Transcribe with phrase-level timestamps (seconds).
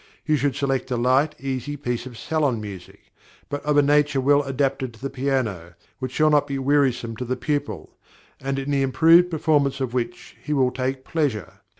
[0.25, 3.11] You should select a light, easy piece of salon music,
[3.49, 7.23] but of a nature well adapted to the piano, which shall not be wearisome to
[7.25, 7.95] the pupil,
[8.39, 11.59] and in the improved performance of which he will take pleasure.